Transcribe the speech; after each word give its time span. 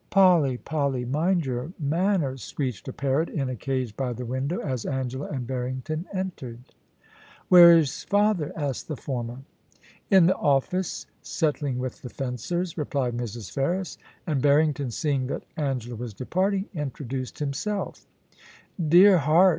* 0.01 0.09
Polly, 0.09 0.57
Polly, 0.57 1.05
mind 1.05 1.45
your 1.45 1.73
manners? 1.77 2.41
screeched 2.41 2.87
a 2.87 2.91
parrot 2.91 3.29
in 3.29 3.49
a 3.49 3.55
cage 3.55 3.95
by 3.95 4.13
the 4.13 4.25
window, 4.25 4.57
as 4.59 4.83
Angela 4.83 5.27
and 5.27 5.45
Barrington 5.45 6.07
entered 6.11 6.57
* 7.09 7.49
Where 7.49 7.77
is 7.77 8.03
father?' 8.05 8.51
asked 8.55 8.87
the 8.87 8.97
former. 8.97 9.43
* 9.75 10.09
In 10.09 10.25
the 10.25 10.35
office 10.37 11.05
settling 11.21 11.77
with 11.77 12.01
the 12.01 12.09
fencers,' 12.09 12.79
replied 12.79 13.15
Mrs. 13.15 13.51
Ferris; 13.51 13.99
and 14.25 14.41
Barrington, 14.41 14.89
seeing 14.89 15.27
that 15.27 15.43
Angela 15.55 15.95
was 15.95 16.15
departing, 16.15 16.65
introduced 16.73 17.37
himself 17.37 18.07
* 18.45 18.87
Dear 18.89 19.19
heart 19.19 19.49